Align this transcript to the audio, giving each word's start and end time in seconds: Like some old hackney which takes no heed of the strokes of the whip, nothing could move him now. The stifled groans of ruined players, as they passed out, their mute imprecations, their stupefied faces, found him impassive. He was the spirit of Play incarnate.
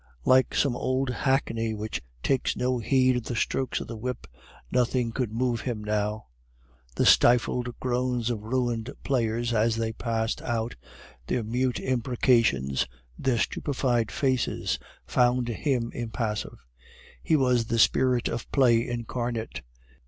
Like 0.25 0.55
some 0.55 0.75
old 0.75 1.11
hackney 1.11 1.75
which 1.75 2.01
takes 2.23 2.55
no 2.55 2.79
heed 2.79 3.17
of 3.17 3.23
the 3.25 3.35
strokes 3.35 3.79
of 3.81 3.85
the 3.87 3.95
whip, 3.95 4.25
nothing 4.71 5.11
could 5.11 5.31
move 5.31 5.61
him 5.61 5.83
now. 5.83 6.25
The 6.95 7.05
stifled 7.05 7.79
groans 7.79 8.31
of 8.31 8.41
ruined 8.41 8.89
players, 9.03 9.53
as 9.53 9.75
they 9.75 9.93
passed 9.93 10.41
out, 10.41 10.75
their 11.27 11.43
mute 11.43 11.79
imprecations, 11.79 12.87
their 13.15 13.37
stupefied 13.37 14.11
faces, 14.11 14.79
found 15.05 15.49
him 15.49 15.91
impassive. 15.93 16.57
He 17.21 17.35
was 17.35 17.65
the 17.65 17.77
spirit 17.77 18.27
of 18.27 18.51
Play 18.51 18.87
incarnate. 18.89 19.61